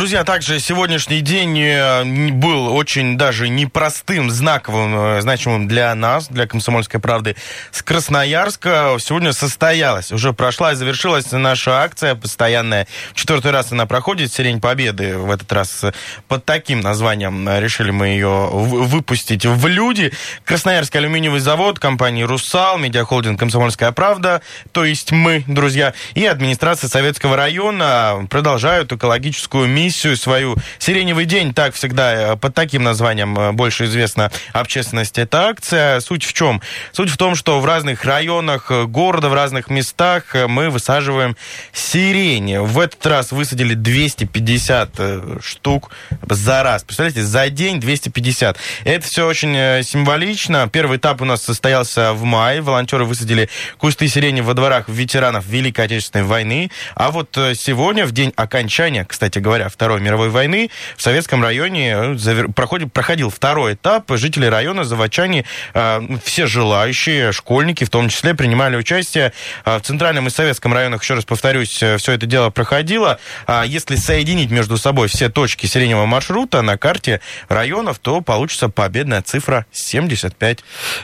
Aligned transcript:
Друзья, 0.00 0.24
также 0.24 0.60
сегодняшний 0.60 1.20
день 1.20 1.60
э, 1.60 2.30
был 2.32 2.74
очень 2.74 3.18
даже 3.18 3.50
непростым, 3.50 4.30
знаковым, 4.30 4.96
э, 4.96 5.20
значимым 5.20 5.68
для 5.68 5.94
нас, 5.94 6.28
для 6.28 6.46
«Комсомольской 6.46 6.98
правды» 7.00 7.36
с 7.70 7.82
Красноярска. 7.82 8.96
Сегодня 8.98 9.34
состоялась, 9.34 10.10
уже 10.10 10.32
прошла 10.32 10.72
и 10.72 10.74
завершилась 10.74 11.30
наша 11.32 11.82
акция 11.82 12.14
постоянная. 12.14 12.86
Четвертый 13.12 13.50
раз 13.50 13.72
она 13.72 13.84
проходит, 13.84 14.32
«Сирень 14.32 14.58
Победы». 14.58 15.18
В 15.18 15.30
этот 15.30 15.52
раз 15.52 15.84
под 16.28 16.46
таким 16.46 16.80
названием 16.80 17.46
решили 17.58 17.90
мы 17.90 18.06
ее 18.06 18.48
выпустить 18.50 19.44
в 19.44 19.66
люди. 19.66 20.12
Красноярский 20.46 20.98
алюминиевый 20.98 21.40
завод, 21.40 21.78
компания 21.78 22.24
«Русал», 22.24 22.78
медиахолдинг 22.78 23.38
«Комсомольская 23.38 23.92
правда», 23.92 24.40
то 24.72 24.86
есть 24.86 25.12
мы, 25.12 25.44
друзья, 25.46 25.92
и 26.14 26.24
администрация 26.24 26.88
Советского 26.88 27.36
района 27.36 28.26
продолжают 28.30 28.90
экологическую 28.94 29.68
миссию 29.68 29.89
свою. 29.94 30.56
«Сиреневый 30.78 31.24
день», 31.24 31.54
так 31.54 31.74
всегда, 31.74 32.32
э, 32.32 32.36
под 32.36 32.54
таким 32.54 32.82
названием 32.82 33.38
э, 33.38 33.52
больше 33.52 33.84
известна 33.84 34.30
общественности 34.52 35.20
эта 35.20 35.48
акция. 35.48 36.00
Суть 36.00 36.24
в 36.24 36.32
чем? 36.32 36.60
Суть 36.92 37.10
в 37.10 37.16
том, 37.16 37.34
что 37.34 37.60
в 37.60 37.64
разных 37.64 38.04
районах 38.04 38.70
э, 38.70 38.84
города, 38.84 39.28
в 39.28 39.34
разных 39.34 39.70
местах 39.70 40.34
мы 40.48 40.70
высаживаем 40.70 41.36
сирени. 41.72 42.58
В 42.58 42.78
этот 42.78 43.04
раз 43.06 43.32
высадили 43.32 43.74
250 43.74 45.42
штук 45.42 45.90
за 46.28 46.62
раз. 46.62 46.84
Представляете, 46.84 47.22
за 47.22 47.48
день 47.50 47.80
250. 47.80 48.56
Это 48.84 49.06
все 49.06 49.26
очень 49.26 49.82
символично. 49.82 50.68
Первый 50.72 50.98
этап 50.98 51.22
у 51.22 51.24
нас 51.24 51.42
состоялся 51.42 52.12
в 52.12 52.24
мае. 52.24 52.60
Волонтеры 52.60 53.04
высадили 53.04 53.48
кусты 53.78 54.08
сирени 54.08 54.40
во 54.40 54.54
дворах 54.54 54.88
ветеранов 54.88 55.46
Великой 55.46 55.86
Отечественной 55.86 56.24
войны. 56.24 56.70
А 56.94 57.10
вот 57.10 57.30
сегодня, 57.54 58.06
в 58.06 58.12
день 58.12 58.32
окончания, 58.36 59.04
кстати 59.04 59.38
говоря, 59.38 59.68
Второй 59.80 60.02
мировой 60.02 60.28
войны 60.28 60.70
в 60.94 61.00
Советском 61.00 61.42
районе 61.42 62.14
э, 62.22 62.48
проходит, 62.54 62.92
проходил 62.92 63.30
второй 63.30 63.72
этап. 63.72 64.04
Жители 64.10 64.44
района, 64.44 64.84
заводчане, 64.84 65.46
э, 65.72 66.00
все 66.22 66.44
желающие, 66.46 67.32
школьники 67.32 67.84
в 67.84 67.88
том 67.88 68.10
числе, 68.10 68.34
принимали 68.34 68.76
участие. 68.76 69.32
Э, 69.64 69.78
в 69.78 69.80
Центральном 69.80 70.26
и 70.26 70.30
Советском 70.30 70.74
районах, 70.74 71.02
еще 71.02 71.14
раз 71.14 71.24
повторюсь, 71.24 71.70
все 71.70 72.12
это 72.12 72.26
дело 72.26 72.50
проходило. 72.50 73.18
А 73.46 73.64
если 73.64 73.96
соединить 73.96 74.50
между 74.50 74.76
собой 74.76 75.08
все 75.08 75.30
точки 75.30 75.64
сиреневого 75.64 76.04
маршрута 76.04 76.60
на 76.60 76.76
карте 76.76 77.22
районов, 77.48 78.00
то 78.00 78.20
получится 78.20 78.68
победная 78.68 79.22
цифра 79.22 79.64
75. 79.72 80.58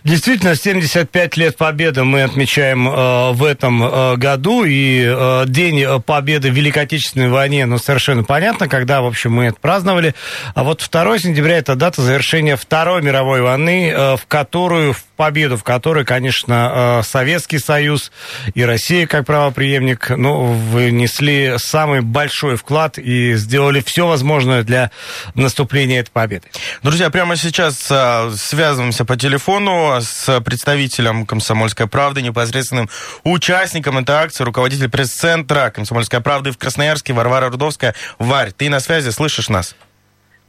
Действительно, 0.04 0.54
75 0.54 1.38
лет 1.38 1.56
победы 1.56 2.04
мы 2.04 2.24
отмечаем 2.24 2.86
э, 2.86 3.32
в 3.32 3.42
этом 3.42 3.82
э, 3.82 4.16
году, 4.16 4.64
и 4.64 5.02
э, 5.02 5.44
День 5.46 6.02
Победы 6.02 6.50
в 6.50 6.54
Великой 6.54 6.82
Отечественной 6.82 7.30
войне, 7.30 7.64
ну, 7.64 7.78
совершенно 7.78 8.24
понятно, 8.24 8.65
понятно, 8.66 8.68
когда, 8.68 9.02
в 9.02 9.06
общем, 9.06 9.32
мы 9.32 9.46
это 9.46 9.58
праздновали. 9.60 10.14
А 10.54 10.64
вот 10.64 10.86
2 10.90 11.18
сентября 11.18 11.58
это 11.58 11.74
дата 11.74 12.02
завершения 12.02 12.56
Второй 12.56 13.02
мировой 13.02 13.40
войны, 13.40 13.90
э, 13.90 14.16
в 14.16 14.26
которую, 14.26 14.92
в 14.92 15.04
победу, 15.16 15.56
в 15.56 15.64
которой, 15.64 16.04
конечно, 16.04 17.00
э, 17.00 17.02
Советский 17.02 17.58
Союз 17.58 18.12
и 18.54 18.64
Россия, 18.64 19.06
как 19.06 19.26
правоприемник, 19.26 20.10
ну, 20.10 20.52
внесли 20.52 21.54
самый 21.58 22.02
большой 22.02 22.56
вклад 22.56 22.98
и 22.98 23.34
сделали 23.34 23.80
все 23.80 24.06
возможное 24.06 24.62
для 24.62 24.90
наступления 25.34 26.00
этой 26.00 26.10
победы. 26.10 26.48
Друзья, 26.82 27.10
прямо 27.10 27.36
сейчас 27.36 27.88
э, 27.90 28.30
связываемся 28.36 29.04
по 29.04 29.16
телефону 29.16 29.98
с 30.00 30.40
представителем 30.40 31.26
«Комсомольской 31.26 31.86
правды», 31.86 32.22
непосредственным 32.22 32.88
участником 33.24 33.98
этой 33.98 34.16
акции, 34.16 34.44
руководитель 34.44 34.88
пресс-центра 34.88 35.70
«Комсомольской 35.70 36.20
правды» 36.20 36.52
в 36.52 36.58
Красноярске 36.58 37.12
Варвара 37.12 37.50
Рудовская. 37.50 37.94
Варь, 38.18 38.52
ты 38.52 38.68
на 38.68 38.80
связи, 38.80 39.10
слышишь 39.10 39.48
нас? 39.48 39.74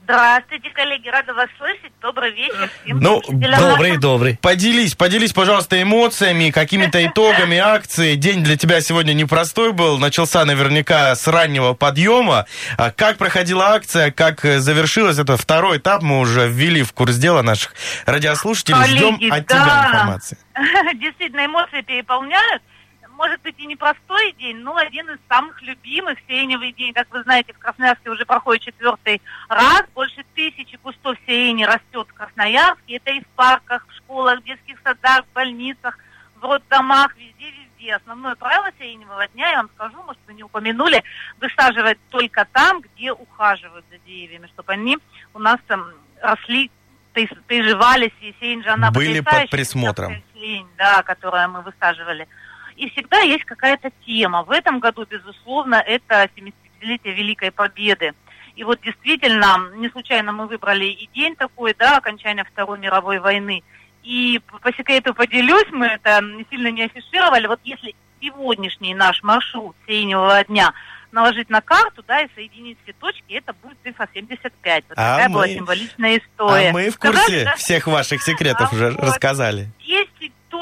Здравствуйте, 0.08 0.70
коллеги, 0.70 1.10
рада 1.10 1.34
вас 1.34 1.50
слышать. 1.58 1.92
Добрый 2.02 2.32
вечер 2.32 2.70
всем 2.82 3.00
Ну, 3.02 3.22
добрый, 3.28 3.98
добрый. 3.98 4.38
Поделись, 4.42 4.96
поделись, 4.96 5.34
пожалуйста, 5.34 5.82
эмоциями, 5.82 6.50
какими-то 6.50 7.06
итогами 7.06 7.58
акции. 7.62 8.16
День 8.16 8.42
для 8.42 8.56
тебя 8.56 8.80
сегодня 8.80 9.12
непростой 9.12 9.74
был, 9.74 9.98
начался 9.98 10.46
наверняка 10.46 11.14
с 11.14 11.28
раннего 11.28 11.74
подъема. 11.74 12.46
А 12.78 12.92
как 12.92 13.18
проходила 13.18 13.72
акция, 13.72 14.12
как 14.12 14.40
завершилась? 14.44 15.20
Это 15.20 15.36
второй 15.36 15.80
этап, 15.80 16.04
мы 16.04 16.22
уже 16.22 16.48
ввели 16.48 16.84
в 16.84 16.94
курс 16.94 17.18
дела 17.18 17.42
наших 17.42 17.74
радиослушателей. 18.06 18.78
Коллеги, 18.80 18.98
Ждем 18.98 19.34
от 19.34 19.46
да. 19.46 19.56
тебя 19.56 19.88
информации. 19.90 20.38
Действительно, 21.02 21.46
эмоции 21.48 21.82
переполняют 21.82 22.64
может 23.18 23.42
быть 23.42 23.56
и 23.58 23.66
непростой 23.66 24.32
день, 24.34 24.58
но 24.58 24.78
один 24.78 25.10
из 25.10 25.18
самых 25.28 25.62
любимых, 25.64 26.18
сиреневый 26.28 26.72
день. 26.72 26.94
Как 26.94 27.12
вы 27.12 27.24
знаете, 27.24 27.52
в 27.52 27.58
Красноярске 27.58 28.12
уже 28.12 28.26
проходит 28.26 28.64
четвертый 28.64 29.22
раз. 29.50 29.84
Больше 29.94 30.24
тысячи 30.36 30.78
кустов 30.78 31.18
сирени 31.26 31.64
растет 31.64 32.08
в 32.08 32.14
Красноярске. 32.14 32.98
Это 32.98 33.12
и 33.12 33.22
в 33.22 33.28
парках, 33.36 33.86
в 33.88 33.96
школах, 33.98 34.40
в 34.40 34.44
детских 34.44 34.78
садах, 34.84 35.26
в 35.26 35.34
больницах, 35.34 35.98
в 36.40 36.44
роддомах, 36.44 37.18
везде-везде. 37.18 37.96
Основное 37.96 38.36
правило 38.36 38.70
сиреневого 38.80 39.28
дня, 39.30 39.50
я 39.50 39.58
вам 39.58 39.70
скажу, 39.76 40.02
может, 40.04 40.22
вы 40.28 40.36
не 40.36 40.44
упомянули, 40.44 41.04
высаживать 41.42 41.98
только 42.10 42.48
там, 42.54 42.82
где 42.82 43.12
ухаживают 43.12 43.86
за 43.90 43.98
деревьями, 44.00 44.48
чтобы 44.48 44.74
они 44.74 44.98
у 45.34 45.40
нас 45.40 45.60
там 45.68 45.86
росли 46.22 46.72
приживались, 47.48 48.12
и 48.22 48.36
сирень 48.40 48.62
же 48.62 48.70
она 48.70 48.92
Были 48.92 49.22
под 49.22 49.50
присмотром. 49.50 50.22
Сирень, 50.36 50.68
да, 50.78 51.02
которую 51.02 51.50
мы 51.50 51.62
высаживали 51.62 52.28
и 52.78 52.90
всегда 52.92 53.20
есть 53.22 53.44
какая-то 53.44 53.92
тема. 54.06 54.44
В 54.44 54.52
этом 54.52 54.80
году, 54.80 55.06
безусловно, 55.10 55.76
это 55.76 56.30
70-летие 56.36 57.14
Великой 57.14 57.52
Победы. 57.52 58.14
И 58.56 58.64
вот 58.64 58.80
действительно, 58.82 59.72
не 59.76 59.90
случайно 59.90 60.32
мы 60.32 60.48
выбрали 60.48 60.86
и 60.86 61.10
день 61.14 61.36
такой, 61.36 61.76
да, 61.78 61.98
окончания 61.98 62.44
Второй 62.44 62.80
мировой 62.80 63.20
войны. 63.20 63.64
И 64.04 64.40
по 64.62 64.72
секрету 64.74 65.14
поделюсь, 65.14 65.68
мы 65.72 65.88
это 65.88 66.22
сильно 66.50 66.72
не 66.72 66.84
афишировали. 66.84 67.48
Вот 67.48 67.60
если 67.64 67.96
сегодняшний 68.22 68.96
наш 68.96 69.22
маршрут 69.22 69.76
сиреневого 69.86 70.44
дня 70.46 70.74
наложить 71.12 71.50
на 71.50 71.62
карту, 71.62 72.04
да, 72.08 72.22
и 72.22 72.28
соединить 72.36 72.78
все 72.84 72.94
точки, 72.94 73.34
это 73.34 73.54
будет 73.54 73.78
цифра 73.84 74.08
75. 74.14 74.84
Вот 74.90 74.98
а 74.98 75.12
такая 75.12 75.30
мы... 75.30 75.34
была 75.34 75.48
символичная 75.48 76.18
история. 76.18 76.70
А 76.70 76.74
мы 76.74 76.90
в 76.90 76.98
курсе 77.00 77.18
Сказали, 77.18 77.44
да? 77.46 77.56
всех 77.56 77.88
ваших 77.88 78.22
секретов 78.22 78.72
а 78.72 78.76
уже 78.76 78.92
вот. 78.92 79.04
рассказали. 79.04 79.68
Есть 79.80 79.97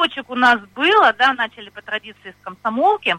точек 0.08 0.30
у 0.30 0.36
нас 0.36 0.60
было, 0.76 1.14
да, 1.14 1.34
начали 1.34 1.70
по 1.70 1.82
традиции 1.82 2.32
с 2.40 2.44
комсомолки, 2.44 3.18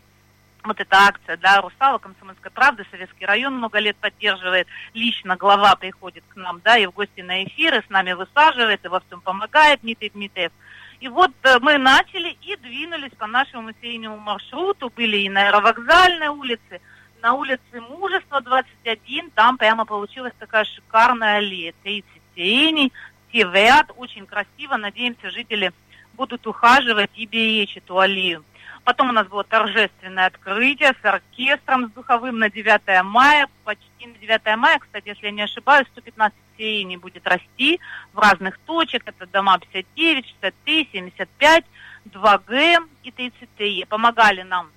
вот 0.62 0.80
эта 0.80 0.96
акция, 0.96 1.36
да, 1.36 1.60
Русала, 1.60 1.98
Комсомольская 1.98 2.50
правда, 2.52 2.84
Советский 2.90 3.24
район 3.24 3.56
много 3.56 3.78
лет 3.78 3.96
поддерживает, 3.96 4.66
лично 4.94 5.36
глава 5.36 5.76
приходит 5.76 6.24
к 6.28 6.36
нам, 6.36 6.60
да, 6.64 6.76
и 6.76 6.86
в 6.86 6.92
гости 6.92 7.20
на 7.20 7.44
эфиры, 7.44 7.82
с 7.86 7.90
нами 7.90 8.12
высаживает, 8.12 8.84
и 8.84 8.88
во 8.88 9.00
всем 9.00 9.20
помогает 9.20 9.80
Дмитрий 9.82 10.10
Дмитриев. 10.10 10.52
И 10.98 11.08
вот 11.08 11.30
э, 11.42 11.58
мы 11.60 11.78
начали 11.78 12.36
и 12.42 12.56
двинулись 12.56 13.12
по 13.18 13.26
нашему 13.26 13.72
серийному 13.80 14.18
маршруту, 14.18 14.90
были 14.96 15.18
и 15.18 15.28
на 15.28 15.48
аэровокзальной 15.48 16.28
улице, 16.28 16.80
на 17.22 17.34
улице 17.34 17.80
Мужества 17.80 18.40
21, 18.40 19.30
там 19.30 19.58
прямо 19.58 19.84
получилась 19.84 20.32
такая 20.38 20.64
шикарная 20.64 21.38
аллея, 21.38 21.74
30 21.82 22.04
сиреней, 22.34 22.92
все 23.28 23.46
в 23.46 23.54
ряд, 23.54 23.90
очень 23.96 24.26
красиво, 24.26 24.76
надеемся, 24.76 25.30
жители 25.30 25.72
будут 26.16 26.46
ухаживать 26.46 27.10
и 27.14 27.26
беречь 27.26 27.76
эту 27.76 27.98
аллею. 27.98 28.44
Потом 28.84 29.10
у 29.10 29.12
нас 29.12 29.26
было 29.26 29.42
торжественное 29.42 30.26
открытие 30.26 30.94
с 31.02 31.04
оркестром, 31.04 31.88
с 31.88 31.90
духовым 31.92 32.38
на 32.38 32.50
9 32.50 33.04
мая. 33.04 33.48
Почти 33.64 34.06
на 34.06 34.14
9 34.18 34.56
мая, 34.56 34.78
кстати, 34.78 35.08
если 35.08 35.26
я 35.26 35.32
не 35.32 35.42
ошибаюсь, 35.42 35.88
115 35.88 36.36
сеяний 36.56 36.96
будет 36.96 37.26
расти 37.26 37.80
в 38.12 38.18
разных 38.18 38.58
точек. 38.58 39.02
Это 39.06 39.26
дома 39.26 39.58
59, 39.58 40.26
63, 40.26 40.88
75, 40.92 41.64
2Г 42.06 42.88
и 43.02 43.10
33. 43.10 43.86
Помогали 43.88 44.42
нам 44.42 44.70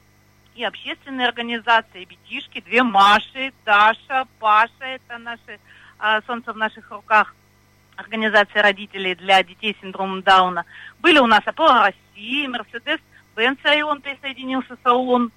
и 0.55 0.63
общественные 0.63 1.27
организации, 1.27 2.01
и 2.01 2.05
бетишки, 2.05 2.61
две 2.61 2.83
Маши, 2.83 3.53
Даша, 3.63 4.27
Паша, 4.39 4.71
это 4.81 5.17
наши 5.17 5.59
а, 5.97 6.21
солнце 6.23 6.51
в 6.51 6.57
наших 6.57 6.91
руках, 6.91 7.33
организация 7.99 8.63
родителей 8.63 9.15
для 9.15 9.43
детей 9.43 9.75
с 9.77 9.81
синдромом 9.81 10.21
Дауна. 10.21 10.65
Были 10.99 11.19
у 11.19 11.27
нас 11.27 11.41
Аполлон 11.45 11.83
России, 11.83 12.47
Мерседес, 12.47 12.99
Бенц 13.35 13.59
Айон 13.63 14.01
присоединился, 14.01 14.77
Саулон. 14.83 15.31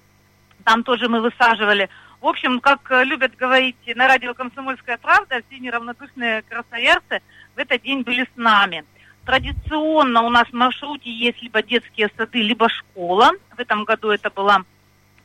Там 0.63 0.83
тоже 0.83 1.09
мы 1.09 1.21
высаживали. 1.21 1.89
В 2.21 2.27
общем, 2.27 2.61
как 2.61 2.89
э, 2.89 3.03
любят 3.03 3.35
говорить 3.35 3.75
на 3.95 4.07
радио 4.07 4.33
«Комсомольская 4.33 4.97
правда», 4.97 5.41
все 5.47 5.59
неравнодушные 5.59 6.41
красноярцы 6.43 7.21
в 7.55 7.59
этот 7.59 7.81
день 7.81 8.01
были 8.01 8.23
с 8.23 8.37
нами. 8.37 8.85
Традиционно 9.25 10.21
у 10.21 10.29
нас 10.29 10.47
в 10.47 10.53
маршруте 10.53 11.11
есть 11.11 11.41
либо 11.41 11.61
детские 11.61 12.09
сады, 12.15 12.41
либо 12.41 12.69
школа. 12.69 13.31
В 13.55 13.59
этом 13.59 13.83
году 13.83 14.09
это 14.09 14.29
была 14.29 14.63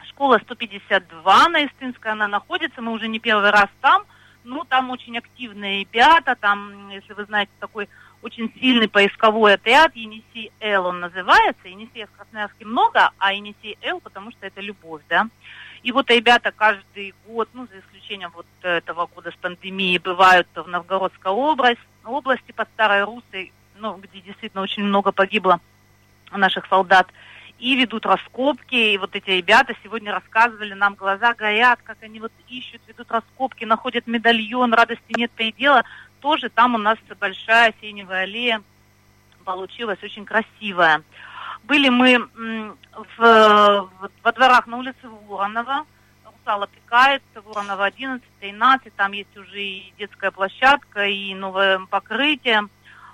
школа 0.09 0.41
152 0.43 1.49
на 1.49 1.61
Истинской, 1.61 2.13
она 2.13 2.27
находится, 2.27 2.83
мы 2.83 2.93
уже 2.93 3.07
не 3.07 3.21
первый 3.21 3.51
раз 3.51 3.69
там– 3.81 4.03
ну, 4.45 4.65
там 4.65 4.91
очень 4.91 5.19
активные 5.19 5.81
ребята, 5.81 6.37
там, 6.37 6.91
если 6.91 7.13
вы 7.13 7.25
знаете, 7.25 7.53
такой 7.61 7.89
очень 8.23 8.53
сильный 8.61 8.89
поисковой 8.89 9.55
отряд, 9.55 9.95
Енисей 9.95 10.51
Л 10.61 10.87
он 10.87 11.01
называется. 11.01 11.69
Енисея 11.69 12.07
в 12.07 12.17
Красноярске 12.17 12.65
много, 12.65 13.11
а 13.19 13.33
Енисей 13.33 13.79
Л, 13.83 14.01
потому 14.01 14.31
что 14.33 14.47
это 14.47 14.61
любовь, 14.61 15.03
да. 15.09 15.29
И 15.83 15.93
вот 15.93 16.11
ребята 16.11 16.51
каждый 16.51 17.15
год, 17.27 17.49
ну, 17.53 17.69
за 17.71 17.79
исключением 17.79 18.33
вот 18.35 18.47
этого 18.63 19.07
года 19.07 19.31
с 19.31 19.37
пандемией, 19.37 19.99
бывают 19.99 20.49
в 20.55 20.67
Новгородской 20.67 21.31
области, 21.31 21.83
области 22.05 22.53
под 22.53 22.69
Старой 22.75 23.05
Русой, 23.05 23.53
ну, 23.77 23.97
где 23.97 24.21
действительно 24.21 24.63
очень 24.63 24.83
много 24.83 25.13
погибло 25.13 25.61
наших 26.33 26.67
солдат, 26.67 27.09
и 27.59 27.77
ведут 27.77 28.07
раскопки. 28.07 28.75
И 28.75 28.99
вот 28.99 29.15
эти 29.15 29.31
ребята 29.31 29.75
сегодня 29.83 30.13
рассказывали, 30.13 30.75
нам 30.75 30.95
глаза 30.95 31.35
горят, 31.35 31.81
как 31.83 31.99
они 32.03 32.21
вот 32.21 32.33
ищут, 32.49 32.81
ведут 32.87 33.11
раскопки, 33.11 33.65
находят 33.65 34.07
медальон, 34.07 34.73
радости 34.73 35.13
нет 35.17 35.31
предела. 35.33 35.85
Тоже 36.21 36.49
там 36.49 36.75
у 36.75 36.79
нас 36.79 36.99
большая 37.21 37.75
сиреневая 37.81 38.25
аллея 38.25 38.63
получилась, 39.45 40.03
очень 40.03 40.25
красивая. 40.25 41.03
Были 41.65 41.89
мы 41.89 42.29
в, 43.17 43.91
во 44.23 44.33
дворах 44.33 44.67
на 44.67 44.79
улице 44.79 45.09
Воронова, 45.27 45.85
Русал 46.25 46.63
опекает, 46.63 47.23
Воронова 47.35 47.87
11, 47.87 48.27
13, 48.41 48.95
там 48.95 49.13
есть 49.13 49.37
уже 49.37 49.63
и 49.63 49.93
детская 49.99 50.31
площадка, 50.31 51.07
и 51.07 51.35
новое 51.35 51.81
покрытие. 51.91 52.69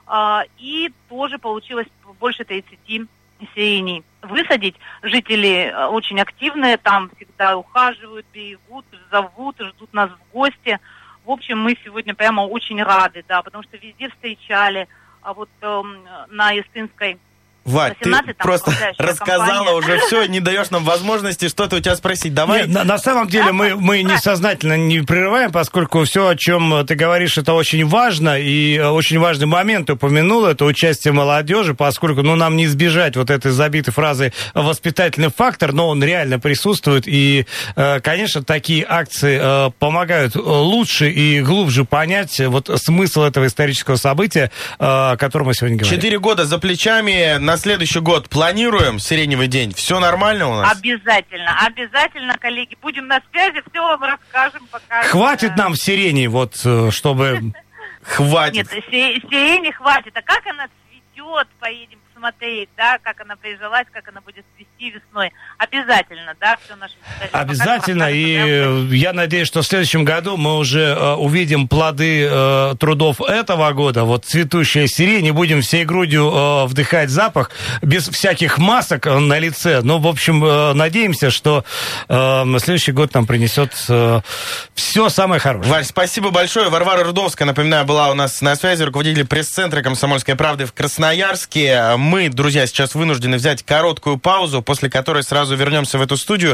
А, 0.06 0.44
и 0.58 0.92
тоже 1.08 1.38
получилось 1.38 1.88
больше 2.20 2.44
30 2.44 3.08
сирений 3.54 4.04
высадить. 4.22 4.76
Жители 5.02 5.70
э, 5.70 5.86
очень 5.86 6.20
активные, 6.20 6.76
там 6.76 7.10
всегда 7.16 7.56
ухаживают, 7.56 8.26
берегут, 8.32 8.84
зовут, 9.10 9.56
ждут 9.58 9.92
нас 9.92 10.10
в 10.10 10.32
гости. 10.32 10.78
В 11.24 11.30
общем, 11.30 11.58
мы 11.58 11.76
сегодня 11.84 12.14
прямо 12.14 12.42
очень 12.42 12.82
рады, 12.82 13.24
да, 13.28 13.42
потому 13.42 13.64
что 13.64 13.76
везде 13.76 14.08
встречали. 14.10 14.88
А 15.22 15.34
вот 15.34 15.48
э, 15.60 15.82
на 16.28 16.58
Эстинской 16.58 17.18
Вать, 17.64 17.98
ты 18.00 18.12
просто 18.38 18.72
рассказала 18.98 19.66
компания. 19.66 19.96
уже 19.96 19.98
все, 20.06 20.26
не 20.26 20.40
даешь 20.40 20.70
нам 20.70 20.84
возможности 20.84 21.48
что-то 21.48 21.76
у 21.76 21.80
тебя 21.80 21.96
спросить. 21.96 22.34
Давай. 22.34 22.62
Нет, 22.62 22.68
на, 22.68 22.84
на 22.84 22.98
самом 22.98 23.28
деле 23.28 23.52
мы, 23.52 23.74
мы 23.74 24.02
несознательно 24.02 24.76
не 24.76 25.00
прерываем, 25.00 25.50
поскольку 25.50 26.04
все, 26.04 26.28
о 26.28 26.36
чем 26.36 26.86
ты 26.86 26.94
говоришь, 26.94 27.38
это 27.38 27.54
очень 27.54 27.86
важно, 27.86 28.38
и 28.38 28.78
очень 28.78 29.18
важный 29.18 29.46
момент 29.46 29.88
упомянул, 29.88 30.44
это 30.44 30.64
участие 30.64 31.12
молодежи, 31.12 31.74
поскольку 31.74 32.22
ну, 32.22 32.36
нам 32.36 32.56
не 32.56 32.66
избежать 32.66 33.16
вот 33.16 33.30
этой 33.30 33.50
забитой 33.50 33.92
фразы 33.92 34.32
воспитательный 34.52 35.30
фактор, 35.34 35.72
но 35.72 35.88
он 35.88 36.02
реально 36.04 36.38
присутствует, 36.38 37.08
и, 37.08 37.46
э, 37.76 38.00
конечно, 38.00 38.44
такие 38.44 38.84
акции 38.86 39.38
э, 39.40 39.70
помогают 39.78 40.36
лучше 40.36 41.10
и 41.10 41.40
глубже 41.40 41.84
понять 41.84 42.40
вот 42.40 42.70
смысл 42.76 43.22
этого 43.22 43.46
исторического 43.46 43.96
события, 43.96 44.50
о 44.78 45.16
котором 45.16 45.46
мы 45.46 45.54
сегодня 45.54 45.78
говорим. 45.78 45.96
Четыре 45.96 46.18
года 46.18 46.44
за 46.44 46.58
плечами, 46.58 47.38
на 47.38 47.53
следующий 47.56 48.00
год 48.00 48.28
планируем 48.28 48.98
сиреневый 48.98 49.48
день? 49.48 49.72
Все 49.74 50.00
нормально 50.00 50.48
у 50.48 50.54
нас? 50.54 50.78
Обязательно, 50.78 51.66
обязательно, 51.66 52.38
коллеги. 52.38 52.76
Будем 52.80 53.06
на 53.06 53.20
связи, 53.30 53.62
все 53.70 53.80
вам 53.80 54.02
расскажем, 54.02 54.66
покажем. 54.70 55.10
Хватит 55.10 55.56
нам 55.56 55.74
сирени, 55.74 56.26
вот, 56.26 56.60
э, 56.64 56.90
чтобы... 56.90 57.52
Хватит. 58.02 58.70
Нет, 58.70 58.84
сирени 58.90 59.70
хватит. 59.70 60.12
А 60.14 60.20
как 60.20 60.46
она 60.46 60.68
цветет, 60.90 61.48
поедем 61.58 61.98
посмотреть, 62.24 62.68
да, 62.76 62.98
как 63.02 63.20
она 63.20 63.36
прижилась, 63.36 63.86
как 63.92 64.08
она 64.08 64.20
будет 64.20 64.44
цвести 64.56 64.90
весной. 64.90 65.32
Обязательно, 65.58 66.34
да, 66.40 66.56
все 66.64 66.76
наши 66.76 66.94
Обязательно, 67.32 68.10
и 68.10 68.96
я 68.96 69.12
надеюсь, 69.12 69.46
что 69.46 69.62
в 69.62 69.66
следующем 69.66 70.04
году 70.04 70.36
мы 70.36 70.56
уже 70.56 70.80
э, 70.80 71.14
увидим 71.14 71.68
плоды 71.68 72.26
э, 72.30 72.74
трудов 72.80 73.20
этого 73.20 73.70
года, 73.72 74.04
вот 74.04 74.24
цветущая 74.24 74.86
сирень, 74.86 75.26
и 75.26 75.30
будем 75.32 75.60
всей 75.60 75.84
грудью 75.84 76.30
э, 76.32 76.64
вдыхать 76.66 77.10
запах, 77.10 77.50
без 77.82 78.08
всяких 78.08 78.58
масок 78.58 79.06
на 79.06 79.38
лице. 79.38 79.80
Ну, 79.82 79.98
в 79.98 80.06
общем, 80.06 80.44
э, 80.44 80.72
надеемся, 80.72 81.30
что 81.30 81.64
э, 82.08 82.58
следующий 82.58 82.92
год 82.92 83.12
нам 83.14 83.26
принесет 83.26 83.72
э, 83.88 84.20
все 84.74 85.08
самое 85.10 85.40
хорошее. 85.40 85.72
Валь, 85.72 85.84
спасибо 85.84 86.30
большое. 86.30 86.70
Варвара 86.70 87.04
Рудовская, 87.04 87.46
напоминаю, 87.46 87.84
была 87.84 88.10
у 88.10 88.14
нас 88.14 88.40
на 88.40 88.56
связи, 88.56 88.82
руководитель 88.82 89.26
пресс-центра 89.26 89.82
«Комсомольской 89.82 90.36
правды» 90.36 90.64
в 90.64 90.72
Красноярске. 90.72 91.96
Мы, 92.14 92.28
друзья, 92.28 92.64
сейчас 92.68 92.94
вынуждены 92.94 93.38
взять 93.38 93.64
короткую 93.64 94.18
паузу, 94.18 94.62
после 94.62 94.88
которой 94.88 95.24
сразу 95.24 95.56
вернемся 95.56 95.98
в 95.98 96.02
эту 96.02 96.16
студию 96.16 96.52